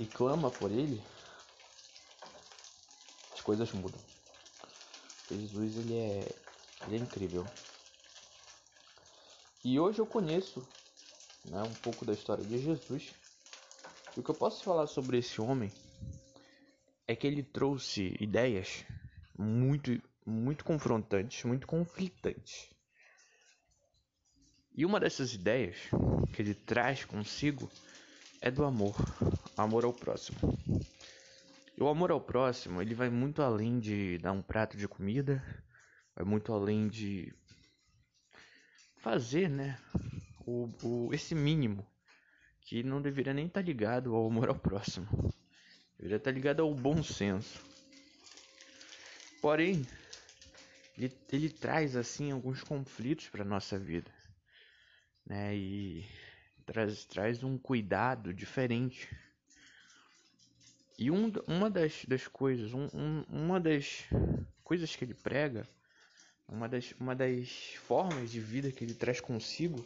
e 0.00 0.06
clama 0.06 0.50
por 0.50 0.72
ele, 0.72 1.00
as 3.32 3.40
coisas 3.40 3.70
mudam. 3.70 4.00
Jesus 5.30 5.76
ele 5.76 5.96
é, 5.96 6.34
ele 6.88 6.96
é 6.96 6.98
incrível. 6.98 7.46
E 9.62 9.78
hoje 9.78 10.00
eu 10.00 10.06
conheço 10.06 10.66
né, 11.44 11.62
um 11.62 11.74
pouco 11.74 12.04
da 12.04 12.12
história 12.12 12.42
de 12.42 12.58
Jesus. 12.58 13.14
E 14.16 14.18
o 14.18 14.22
que 14.24 14.30
eu 14.30 14.34
posso 14.34 14.64
falar 14.64 14.88
sobre 14.88 15.18
esse 15.18 15.40
homem 15.40 15.72
é 17.10 17.16
que 17.16 17.26
ele 17.26 17.42
trouxe 17.42 18.16
ideias 18.20 18.84
muito, 19.36 20.00
muito 20.24 20.64
confrontantes, 20.64 21.42
muito 21.42 21.66
conflitantes. 21.66 22.70
E 24.72 24.86
uma 24.86 25.00
dessas 25.00 25.34
ideias 25.34 25.76
que 26.32 26.40
ele 26.40 26.54
traz 26.54 27.04
consigo 27.04 27.68
é 28.40 28.48
do 28.48 28.64
amor, 28.64 28.94
amor 29.56 29.84
ao 29.84 29.92
próximo. 29.92 30.38
E 31.76 31.82
o 31.82 31.88
amor 31.88 32.12
ao 32.12 32.20
próximo, 32.20 32.80
ele 32.80 32.94
vai 32.94 33.10
muito 33.10 33.42
além 33.42 33.80
de 33.80 34.16
dar 34.18 34.30
um 34.30 34.40
prato 34.40 34.76
de 34.76 34.86
comida, 34.86 35.42
vai 36.14 36.24
muito 36.24 36.52
além 36.52 36.86
de 36.86 37.34
fazer, 38.98 39.50
né, 39.50 39.76
o, 40.46 40.70
o, 40.84 41.12
esse 41.12 41.34
mínimo 41.34 41.84
que 42.60 42.84
não 42.84 43.02
deveria 43.02 43.34
nem 43.34 43.48
estar 43.48 43.62
tá 43.62 43.66
ligado 43.66 44.14
ao 44.14 44.28
amor 44.28 44.48
ao 44.48 44.54
próximo. 44.54 45.08
Deveria 46.00 46.16
estar 46.16 46.30
tá 46.30 46.34
ligado 46.34 46.62
ao 46.62 46.74
bom 46.74 47.02
senso. 47.02 47.62
Porém, 49.42 49.86
ele, 50.96 51.12
ele 51.30 51.50
traz 51.50 51.94
assim 51.94 52.32
alguns 52.32 52.64
conflitos 52.64 53.28
para 53.28 53.44
nossa 53.44 53.78
vida, 53.78 54.10
né? 55.26 55.54
E 55.54 56.06
traz, 56.64 57.04
traz 57.04 57.44
um 57.44 57.58
cuidado 57.58 58.32
diferente. 58.32 59.14
E 60.98 61.10
um, 61.10 61.30
uma 61.46 61.68
das, 61.68 62.02
das 62.06 62.26
coisas, 62.26 62.72
um, 62.72 62.88
um, 62.94 63.22
uma 63.28 63.60
das 63.60 64.08
coisas 64.64 64.96
que 64.96 65.04
ele 65.04 65.14
prega 65.14 65.68
uma 66.48 66.66
das, 66.66 66.92
uma 66.98 67.14
das 67.14 67.74
formas 67.86 68.30
de 68.30 68.40
vida 68.40 68.72
que 68.72 68.82
ele 68.82 68.94
traz 68.94 69.20
consigo 69.20 69.84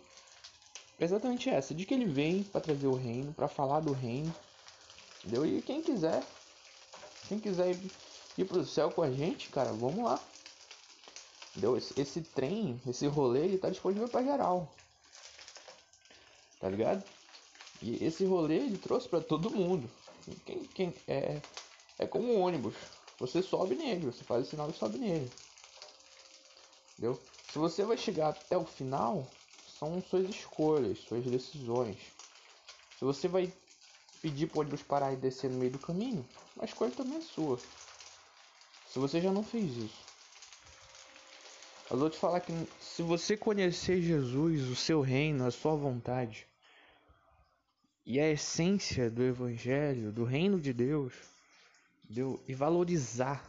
é 0.98 1.04
exatamente 1.04 1.50
essa, 1.50 1.74
de 1.74 1.84
que 1.84 1.92
ele 1.92 2.06
vem 2.06 2.44
para 2.44 2.60
trazer 2.60 2.86
o 2.86 2.94
reino, 2.94 3.34
para 3.34 3.48
falar 3.48 3.80
do 3.80 3.92
reino, 3.92 4.32
entendeu? 5.24 5.46
E 5.46 5.62
quem 5.62 5.82
quiser, 5.82 6.22
quem 7.28 7.40
quiser 7.40 7.70
ir, 7.70 7.90
ir 8.36 8.44
pro 8.44 8.64
céu 8.64 8.90
com 8.90 9.02
a 9.02 9.10
gente, 9.10 9.48
cara, 9.48 9.72
vamos 9.72 10.04
lá. 10.04 10.20
Entendeu? 11.50 11.76
Esse, 11.76 11.98
esse 12.00 12.20
trem, 12.20 12.80
esse 12.86 13.06
rolê, 13.06 13.44
ele 13.44 13.58
tá 13.58 13.70
disponível 13.70 14.08
para 14.08 14.24
geral. 14.24 14.72
Tá 16.60 16.68
ligado? 16.68 17.04
E 17.80 18.04
esse 18.04 18.24
rolê 18.24 18.56
ele 18.56 18.78
trouxe 18.78 19.08
para 19.08 19.20
todo 19.20 19.50
mundo. 19.50 19.88
Quem, 20.44 20.64
quem 20.64 20.94
é 21.06 21.40
é 21.98 22.06
como 22.06 22.32
um 22.32 22.40
ônibus. 22.40 22.74
Você 23.18 23.42
sobe 23.42 23.76
nele, 23.76 24.06
você 24.06 24.24
faz 24.24 24.46
o 24.46 24.50
sinal 24.50 24.68
e 24.70 24.72
sobe 24.72 24.98
nele. 24.98 25.30
Entendeu? 26.92 27.20
Se 27.52 27.58
você 27.58 27.84
vai 27.84 27.96
chegar 27.96 28.30
até 28.30 28.56
o 28.56 28.64
final, 28.64 29.26
são 29.78 30.02
suas 30.02 30.28
escolhas, 30.28 30.98
suas 30.98 31.24
decisões. 31.24 31.96
Se 32.98 33.04
você 33.04 33.28
vai 33.28 33.52
pedir 34.24 34.46
para 34.46 34.56
o 34.56 34.60
ônibus 34.62 34.82
parar 34.82 35.12
e 35.12 35.16
descer 35.16 35.50
no 35.50 35.58
meio 35.58 35.72
do 35.72 35.78
caminho, 35.78 36.26
a 36.58 36.64
escolha 36.64 36.90
também 36.90 37.18
é 37.18 37.20
sua. 37.20 37.58
Se 38.88 38.98
você 38.98 39.20
já 39.20 39.30
não 39.30 39.44
fez 39.44 39.76
isso. 39.76 40.02
Eu 41.90 41.98
vou 41.98 42.08
te 42.08 42.18
falar 42.18 42.40
que 42.40 42.50
se 42.80 43.02
você 43.02 43.36
conhecer 43.36 44.00
Jesus, 44.00 44.62
o 44.62 44.74
seu 44.74 45.02
reino, 45.02 45.44
a 45.44 45.50
sua 45.50 45.74
vontade, 45.74 46.46
e 48.06 48.18
a 48.18 48.30
essência 48.30 49.10
do 49.10 49.22
Evangelho, 49.22 50.10
do 50.10 50.24
reino 50.24 50.58
de 50.58 50.72
Deus, 50.72 51.12
deu, 52.08 52.42
e 52.48 52.54
valorizar 52.54 53.44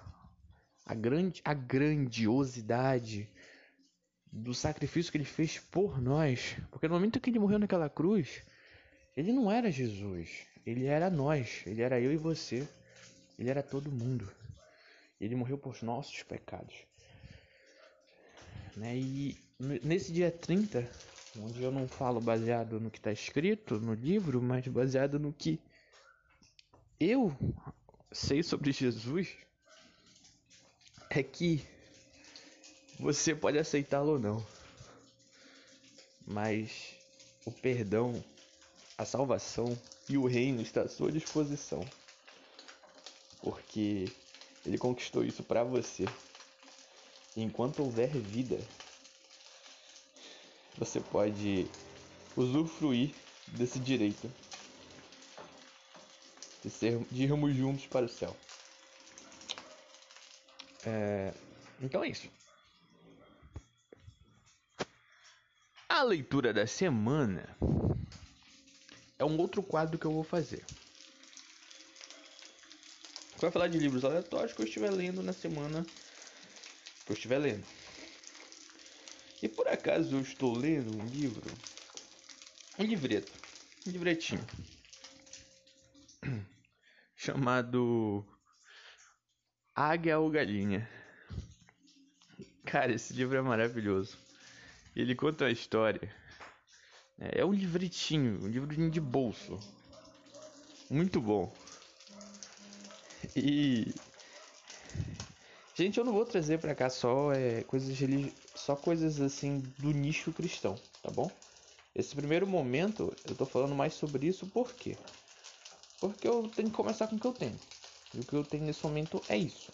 a, 0.85 0.93
grande, 0.93 1.41
a 1.45 1.53
grandiosidade 1.53 3.29
do 4.29 4.53
sacrifício 4.53 5.09
que 5.09 5.17
ele 5.17 5.23
fez 5.23 5.57
por 5.57 6.01
nós. 6.01 6.57
Porque 6.69 6.89
no 6.89 6.95
momento 6.95 7.21
que 7.21 7.29
ele 7.29 7.39
morreu 7.39 7.59
naquela 7.59 7.89
cruz, 7.89 8.43
ele 9.15 9.31
não 9.31 9.49
era 9.49 9.71
Jesus, 9.71 10.53
ele 10.65 10.85
era 10.85 11.09
nós, 11.09 11.61
ele 11.65 11.81
era 11.81 11.99
eu 11.99 12.11
e 12.11 12.17
você, 12.17 12.67
ele 13.37 13.49
era 13.49 13.61
todo 13.61 13.91
mundo. 13.91 14.29
Ele 15.21 15.35
morreu 15.35 15.57
por 15.57 15.81
nossos 15.83 16.23
pecados. 16.23 16.75
Né? 18.75 18.97
E 18.97 19.37
nesse 19.83 20.11
dia 20.11 20.31
30, 20.31 20.89
onde 21.39 21.61
eu 21.61 21.71
não 21.71 21.87
falo 21.87 22.19
baseado 22.19 22.79
no 22.79 22.89
que 22.89 22.97
está 22.97 23.11
escrito 23.11 23.79
no 23.79 23.93
livro, 23.93 24.41
mas 24.41 24.67
baseado 24.67 25.19
no 25.19 25.31
que 25.31 25.59
eu 26.99 27.35
sei 28.11 28.41
sobre 28.41 28.71
Jesus, 28.71 29.35
é 31.09 31.21
que 31.21 31.65
você 32.99 33.35
pode 33.35 33.57
aceitá-lo 33.57 34.13
ou 34.13 34.19
não, 34.19 34.45
mas 36.25 36.95
o 37.45 37.51
perdão, 37.51 38.23
a 38.97 39.05
salvação 39.05 39.77
e 40.07 40.17
o 40.17 40.25
reino 40.25 40.61
está 40.61 40.81
à 40.81 40.87
sua 40.87 41.11
disposição. 41.11 41.85
porque 43.41 44.11
ele 44.65 44.77
conquistou 44.77 45.23
isso 45.23 45.43
para 45.43 45.63
você. 45.63 46.05
E 47.35 47.43
enquanto 47.43 47.83
houver 47.83 48.09
vida, 48.09 48.57
você 50.77 50.99
pode 50.99 51.67
usufruir 52.35 53.13
desse 53.47 53.77
direito 53.77 54.31
de, 56.63 56.69
ser, 56.71 56.99
de 57.11 57.23
irmos 57.23 57.55
juntos 57.55 57.85
para 57.85 58.05
o 58.05 58.09
céu. 58.09 58.35
É, 60.85 61.33
então 61.81 62.03
é 62.03 62.09
isso. 62.09 62.27
A 65.87 66.01
leitura 66.03 66.51
da 66.51 66.65
semana 66.65 67.55
é 69.17 69.25
um 69.25 69.37
outro 69.39 69.63
quadro 69.63 69.97
que 69.97 70.05
eu 70.05 70.11
vou 70.11 70.23
fazer. 70.23 70.65
Vai 73.37 73.51
falar 73.51 73.67
de 73.67 73.77
livros 73.77 74.05
aleatórios 74.05 74.53
que 74.53 74.61
eu 74.61 74.65
estiver 74.65 74.91
lendo 74.91 75.21
na 75.21 75.33
semana 75.33 75.85
que 77.05 77.11
eu 77.11 77.13
estiver 77.13 77.37
lendo. 77.37 77.65
E 79.41 79.47
por 79.47 79.67
acaso 79.67 80.15
eu 80.15 80.21
estou 80.21 80.55
lendo 80.55 80.91
um 80.91 81.05
livro, 81.09 81.43
um 82.79 82.83
livreto, 82.83 83.31
um 83.85 83.91
livretinho, 83.91 84.45
chamado 87.15 88.25
Águia 89.75 90.17
ou 90.17 90.29
Galinha. 90.29 90.89
Cara, 92.65 92.93
esse 92.93 93.13
livro 93.13 93.37
é 93.37 93.41
maravilhoso. 93.41 94.17
Ele 94.95 95.13
conta 95.13 95.45
a 95.45 95.51
história. 95.51 96.11
É 97.17 97.45
um 97.45 97.53
livretinho, 97.53 98.43
um 98.43 98.47
livrinho 98.47 98.91
de 98.91 98.99
bolso. 98.99 99.57
Muito 100.89 101.21
bom. 101.21 101.51
E 103.35 103.93
gente, 105.73 105.97
eu 105.97 106.05
não 106.05 106.13
vou 106.13 106.25
trazer 106.25 106.59
para 106.59 106.75
cá 106.75 106.89
só 106.89 107.33
é, 107.33 107.63
coisas 107.63 107.97
religi... 107.97 108.33
só 108.53 108.75
coisas 108.75 109.19
assim 109.21 109.59
do 109.79 109.91
nicho 109.91 110.31
cristão, 110.31 110.75
tá 111.01 111.09
bom? 111.09 111.31
Esse 111.95 112.13
primeiro 112.13 112.45
momento 112.45 113.15
eu 113.27 113.35
tô 113.35 113.45
falando 113.45 113.73
mais 113.73 113.93
sobre 113.93 114.27
isso 114.27 114.45
por 114.47 114.73
quê? 114.73 114.97
Porque 115.99 116.27
eu 116.27 116.49
tenho 116.49 116.69
que 116.69 116.75
começar 116.75 117.07
com 117.07 117.15
o 117.15 117.19
que 117.19 117.27
eu 117.27 117.33
tenho. 117.33 117.59
E 118.13 118.19
o 118.19 118.23
que 118.23 118.33
eu 118.33 118.43
tenho 118.43 118.65
nesse 118.65 118.83
momento 118.83 119.21
é 119.29 119.37
isso. 119.37 119.71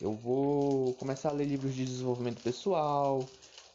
Eu 0.00 0.14
vou 0.14 0.94
começar 0.94 1.30
a 1.30 1.32
ler 1.32 1.46
livros 1.46 1.74
de 1.74 1.84
desenvolvimento 1.84 2.40
pessoal, 2.40 3.28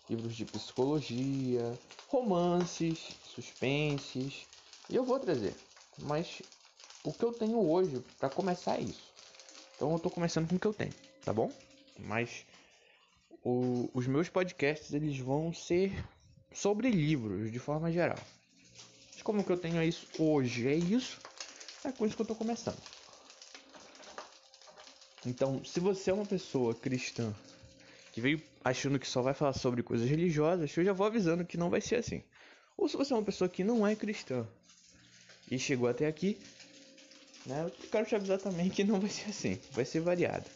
livros 0.10 0.36
de 0.36 0.46
psicologia, 0.46 1.78
romances, 2.08 3.14
suspenses, 3.26 4.48
e 4.90 4.96
eu 4.96 5.04
vou 5.04 5.20
trazer. 5.20 5.56
Mas 5.98 6.42
o 7.04 7.12
que 7.12 7.24
eu 7.24 7.34
tenho 7.34 7.60
hoje 7.60 8.02
para 8.20 8.30
começar 8.30 8.78
é 8.78 8.82
isso. 8.82 9.14
Então 9.76 9.94
eu 9.94 10.00
tô 10.00 10.10
começando 10.10 10.48
com 10.48 10.56
o 10.56 10.60
que 10.60 10.68
eu 10.68 10.74
tenho, 10.74 10.94
tá 11.24 11.34
bom? 11.34 11.52
Mas 12.00 12.46
o, 13.44 13.90
os 13.94 14.08
meus 14.08 14.30
podcasts 14.30 14.94
eles 14.94 15.18
vão 15.20 15.54
ser 15.54 15.92
sobre 16.54 16.90
livros 16.90 17.52
de 17.52 17.60
forma 17.60 17.92
geral. 17.92 18.20
Mas 19.14 19.22
como 19.22 19.44
que 19.44 19.52
eu 19.52 19.58
tenho 19.58 19.78
é 19.78 19.86
isso 19.86 20.08
hoje 20.20 20.68
é 20.68 20.76
isso, 20.76 21.20
é 21.84 21.92
com 21.92 22.06
isso 22.06 22.16
que 22.16 22.22
eu 22.22 22.28
tô 22.28 22.36
começando. 22.36 22.82
Então, 25.26 25.64
se 25.64 25.80
você 25.80 26.12
é 26.12 26.14
uma 26.14 26.26
pessoa 26.26 26.76
cristã 26.76 27.34
que 28.14 28.22
veio 28.22 28.40
achando 28.64 29.00
que 29.00 29.08
só 29.08 29.24
vai 29.24 29.34
falar 29.34 29.54
sobre 29.54 29.82
coisas 29.82 30.08
religiosas, 30.08 30.78
eu 30.78 30.86
já 30.86 30.94
vou 30.94 31.08
avisando 31.08 31.44
que 31.44 31.58
não 31.58 31.72
vai 31.72 31.82
ser 31.82 31.96
assim. 31.96 32.24
Ou 32.78 32.88
se 32.88 32.96
você 32.96 33.12
é 33.12 33.16
uma 33.16 33.24
pessoa 33.24 33.50
que 33.50 33.64
não 33.64 33.86
é 33.86 33.96
cristã 33.96 34.48
e 35.50 35.58
chegou 35.58 35.90
até 35.90 36.06
aqui, 36.06 36.38
né, 37.48 37.64
eu 37.64 37.90
quero 37.90 38.06
te 38.06 38.16
avisar 38.16 38.38
também 38.38 38.70
que 38.70 38.84
não 38.84 39.00
vai 39.00 39.10
ser 39.10 39.32
assim, 39.32 39.60
vai 39.72 39.84
ser 39.84 40.00
variado. 40.00 40.48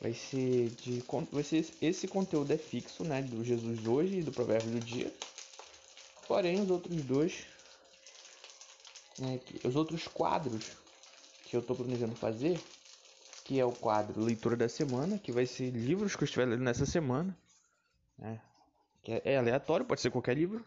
Vai 0.00 0.14
ser 0.14 0.70
de 0.70 1.04
vai 1.30 1.42
ser 1.42 1.64
esse 1.80 2.08
conteúdo 2.08 2.50
é 2.50 2.56
fixo, 2.56 3.04
né, 3.04 3.22
do 3.22 3.44
Jesus 3.44 3.86
hoje 3.86 4.20
e 4.20 4.22
do 4.22 4.32
provérbio 4.32 4.70
do 4.70 4.80
dia. 4.80 5.12
Porém, 6.26 6.58
os 6.58 6.70
outros 6.70 6.96
dois 7.02 7.46
né, 9.18 9.38
os 9.62 9.76
outros 9.76 10.08
quadros 10.08 10.72
que 11.44 11.54
eu 11.54 11.60
estou 11.60 11.76
planejando 11.76 12.14
fazer 12.14 12.58
que 13.44 13.58
é 13.58 13.64
o 13.64 13.72
quadro 13.72 14.22
Leitura 14.22 14.56
da 14.56 14.68
Semana, 14.68 15.18
que 15.18 15.32
vai 15.32 15.46
ser 15.46 15.70
livros 15.70 16.14
que 16.14 16.22
eu 16.22 16.26
estiver 16.26 16.46
lendo 16.46 16.62
nessa 16.62 16.86
semana. 16.86 17.36
Né? 18.18 18.40
Que 19.02 19.12
é, 19.12 19.22
é 19.24 19.36
aleatório, 19.36 19.86
pode 19.86 20.00
ser 20.00 20.10
qualquer 20.10 20.36
livro. 20.36 20.64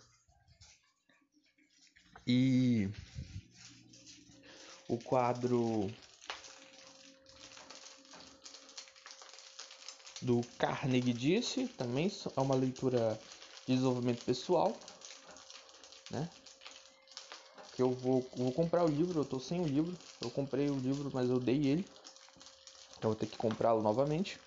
E 2.27 2.89
o 4.89 4.97
quadro 4.97 5.89
do 10.21 10.43
Carnegie 10.57 11.13
disse, 11.13 11.67
também 11.77 12.11
é 12.35 12.41
uma 12.41 12.55
leitura 12.55 13.19
de 13.67 13.73
desenvolvimento 13.73 14.23
pessoal, 14.25 14.75
né? 16.09 16.27
Que 17.75 17.81
eu 17.81 17.93
vou, 17.93 18.27
vou 18.35 18.51
comprar 18.51 18.83
o 18.83 18.87
livro, 18.87 19.19
eu 19.19 19.25
tô 19.25 19.39
sem 19.39 19.61
o 19.61 19.67
livro, 19.67 19.95
eu 20.21 20.31
comprei 20.31 20.69
o 20.69 20.79
livro, 20.79 21.11
mas 21.13 21.29
eu 21.29 21.39
dei 21.39 21.67
ele. 21.67 21.85
Então 22.97 23.11
vou 23.11 23.15
ter 23.15 23.27
que 23.27 23.37
comprá-lo 23.37 23.81
novamente. 23.81 24.39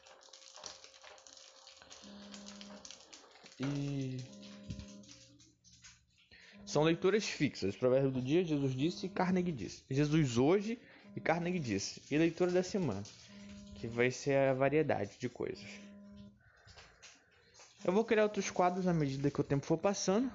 E 3.61 4.17
são 6.65 6.83
leituras 6.83 7.25
fixas. 7.25 7.75
Provérbio 7.75 8.11
do 8.11 8.21
dia, 8.21 8.45
Jesus 8.45 8.75
disse 8.75 9.07
e 9.07 9.09
Carnegie 9.09 9.53
disse. 9.53 9.83
Jesus 9.91 10.37
hoje 10.37 10.79
e 11.17 11.21
Carnegie 11.21 11.59
disse. 11.59 12.03
E 12.11 12.19
leitura 12.19 12.51
da 12.51 12.63
semana, 12.63 13.03
que 13.77 13.87
vai 13.87 14.11
ser 14.11 14.37
a 14.37 14.55
variedade 14.55 15.13
de 15.19 15.29
coisas. 15.29 15.67
Eu 17.85 17.93
vou 17.93 18.05
criar 18.05 18.25
outros 18.25 18.51
quadros 18.51 18.87
à 18.87 18.93
medida 18.93 19.31
que 19.31 19.41
o 19.41 19.45
tempo 19.45 19.65
for 19.65 19.79
passando, 19.79 20.31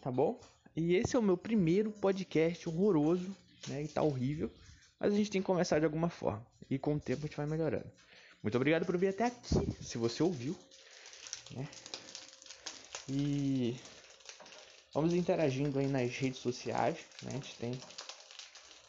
tá 0.00 0.10
bom? 0.10 0.40
E 0.74 0.94
esse 0.94 1.14
é 1.14 1.18
o 1.18 1.22
meu 1.22 1.36
primeiro 1.36 1.90
podcast 1.90 2.68
horroroso, 2.68 3.36
né? 3.68 3.82
E 3.82 3.88
tá 3.88 4.02
horrível. 4.02 4.50
Mas 4.98 5.12
a 5.12 5.16
gente 5.16 5.30
tem 5.30 5.40
que 5.42 5.46
começar 5.46 5.78
de 5.78 5.84
alguma 5.84 6.08
forma. 6.08 6.44
E 6.70 6.78
com 6.78 6.94
o 6.94 7.00
tempo 7.00 7.24
a 7.24 7.26
gente 7.26 7.36
vai 7.36 7.46
melhorando. 7.46 7.90
Muito 8.42 8.56
obrigado 8.56 8.84
por 8.84 8.96
vir 8.96 9.08
até 9.08 9.24
aqui, 9.24 9.76
se 9.82 9.96
você 9.96 10.22
ouviu. 10.22 10.56
Né? 11.52 11.68
E 13.08 13.76
vamos 14.92 15.14
interagindo 15.14 15.78
aí 15.78 15.86
nas 15.86 16.14
redes 16.16 16.40
sociais. 16.40 16.98
Né? 17.22 17.30
A 17.30 17.34
gente 17.34 17.54
tem 17.56 17.80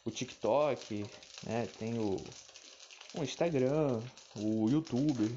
o 0.04 0.10
TikTok, 0.10 1.06
né? 1.44 1.66
tem 1.78 1.98
o, 1.98 2.16
o 3.14 3.22
Instagram, 3.22 4.00
o 4.36 4.68
YouTube. 4.68 5.36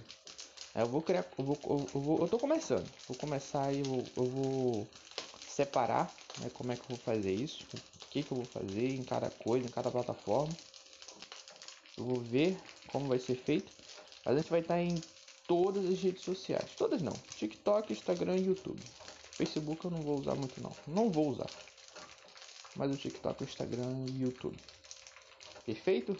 Eu 0.76 0.88
vou 0.88 1.02
criar. 1.02 1.26
Eu, 1.38 1.44
vou, 1.44 1.58
eu, 1.64 2.02
vou, 2.02 2.20
eu 2.20 2.28
tô 2.28 2.38
começando. 2.38 2.90
Vou 3.08 3.18
começar 3.18 3.66
aí, 3.66 3.80
eu, 3.80 4.06
eu 4.16 4.26
vou 4.26 4.88
separar 5.48 6.10
né, 6.40 6.50
como 6.54 6.72
é 6.72 6.76
que 6.76 6.82
eu 6.84 6.96
vou 6.96 6.98
fazer 6.98 7.34
isso, 7.34 7.66
o 7.74 8.06
que, 8.10 8.24
que 8.24 8.32
eu 8.32 8.38
vou 8.38 8.46
fazer 8.46 8.96
em 8.96 9.04
cada 9.04 9.30
coisa, 9.30 9.66
em 9.66 9.72
cada 9.72 9.92
plataforma. 9.92 10.54
Eu 12.00 12.06
vou 12.06 12.22
ver 12.22 12.58
como 12.88 13.08
vai 13.08 13.20
ser 13.20 13.36
feito. 13.36 13.72
A 14.26 14.36
gente 14.36 14.50
vai 14.50 14.62
estar 14.62 14.82
em 14.82 14.96
todas 15.48 15.86
as 15.86 16.00
redes 16.00 16.24
sociais. 16.24 16.72
Todas 16.78 17.02
não. 17.02 17.14
TikTok, 17.36 17.92
Instagram 17.92 18.38
e 18.38 18.46
YouTube. 18.46 18.82
Facebook 19.32 19.84
eu 19.86 19.92
não 19.92 20.02
vou 20.02 20.20
usar 20.20 20.36
muito 20.36 20.62
não. 20.62 20.72
Não 20.88 21.10
vou 21.10 21.30
usar. 21.30 21.50
Mas 22.76 22.92
o 22.92 22.98
TikTok, 22.98 23.44
o 23.44 23.46
Instagram 23.46 24.06
e 24.08 24.22
YouTube. 24.24 24.58
Perfeito? 25.66 26.18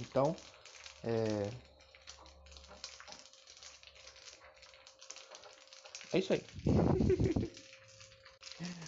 Então, 0.00 0.34
é... 1.04 1.50
É 6.12 6.18
isso 6.18 6.32
aí. 6.32 6.42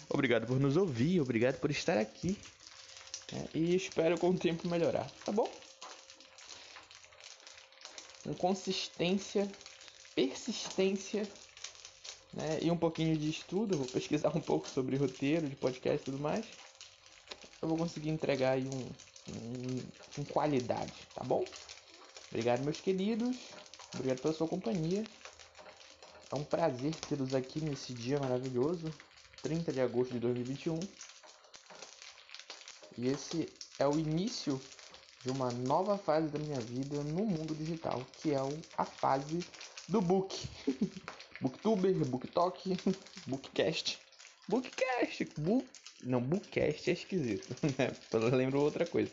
obrigado 0.09 0.47
por 0.47 0.59
nos 0.59 0.75
ouvir, 0.75 1.21
obrigado 1.21 1.59
por 1.59 1.69
estar 1.69 1.97
aqui. 1.97 2.37
É, 3.33 3.57
e 3.57 3.75
espero 3.75 4.17
com 4.17 4.29
o 4.29 4.37
tempo 4.37 4.67
melhorar, 4.67 5.09
tá 5.25 5.31
bom? 5.31 5.49
Com 8.23 8.33
consistência, 8.35 9.49
persistência 10.13 11.27
né, 12.33 12.59
e 12.61 12.69
um 12.69 12.77
pouquinho 12.77 13.17
de 13.17 13.29
estudo, 13.29 13.77
vou 13.77 13.87
pesquisar 13.87 14.35
um 14.35 14.41
pouco 14.41 14.67
sobre 14.67 14.97
roteiro 14.97 15.47
de 15.47 15.55
podcast 15.55 16.01
e 16.01 16.05
tudo 16.05 16.19
mais. 16.19 16.45
Eu 17.61 17.67
vou 17.67 17.77
conseguir 17.77 18.09
entregar 18.09 18.51
aí 18.51 18.67
um, 18.67 19.33
um, 19.33 20.21
um 20.21 20.23
qualidade, 20.25 20.93
tá 21.13 21.23
bom? 21.23 21.45
Obrigado, 22.29 22.63
meus 22.63 22.79
queridos. 22.79 23.37
Obrigado 23.93 24.19
pela 24.19 24.33
sua 24.33 24.47
companhia. 24.47 25.03
É 26.31 26.35
um 26.35 26.43
prazer 26.43 26.95
tê-los 26.95 27.35
aqui 27.35 27.61
nesse 27.61 27.93
dia 27.93 28.17
maravilhoso, 28.19 28.91
30 29.41 29.73
de 29.73 29.81
agosto 29.81 30.13
de 30.13 30.19
2021. 30.19 30.79
E 32.97 33.07
esse 33.07 33.49
é 33.79 33.87
o 33.87 33.97
início 33.97 34.61
de 35.23 35.31
uma 35.31 35.51
nova 35.51 35.97
fase 35.97 36.27
da 36.27 36.39
minha 36.39 36.59
vida 36.59 37.03
no 37.03 37.25
mundo 37.25 37.55
digital, 37.55 38.01
que 38.21 38.31
é 38.31 38.37
a 38.77 38.85
fase 38.85 39.39
do 39.87 40.01
book. 40.01 40.47
Booktuber, 41.41 41.93
booktalk, 42.05 42.77
bookcast. 43.25 43.97
Bookcast, 44.47 45.25
book, 45.37 45.67
Não, 46.03 46.21
Bookcast 46.21 46.89
é 46.89 46.93
esquisito, 46.93 47.55
né? 47.79 47.95
Eu 48.11 48.35
lembro 48.35 48.61
outra 48.61 48.85
coisa. 48.85 49.11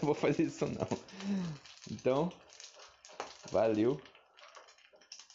Vou 0.00 0.14
fazer 0.14 0.44
isso 0.44 0.66
não. 0.66 0.86
Então, 1.90 2.32
valeu. 3.50 4.00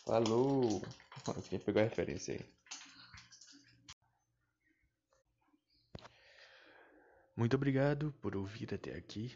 Falou. 0.05 0.81
Quem 1.49 1.59
pegou 1.59 1.81
a 1.81 1.85
referência 1.85 2.35
aí? 2.35 2.58
Muito 7.39 7.56
obrigado 7.56 8.13
por 8.21 8.36
ouvir 8.36 8.73
até 8.73 8.93
aqui. 8.97 9.34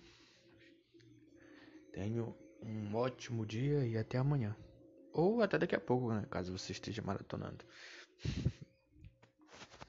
Tenho 1.94 2.36
um 2.62 2.94
ótimo 2.96 3.46
dia 3.46 3.88
e 3.88 3.98
até 3.98 4.18
amanhã. 4.18 4.54
Ou 5.14 5.42
até 5.42 5.58
daqui 5.58 5.74
a 5.74 5.80
pouco, 5.80 6.14
né? 6.14 6.26
Caso 6.30 6.52
você 6.52 6.74
esteja 6.74 7.02
maratonando. 7.02 7.64